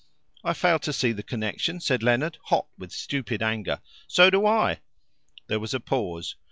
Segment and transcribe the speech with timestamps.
[0.43, 3.81] ""I fail to see the connection," said Leonard, hot with stupid anger.
[4.07, 4.79] "So do I."
[5.45, 6.37] There was a pause.